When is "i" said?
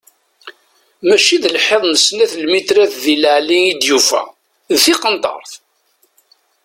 3.69-3.73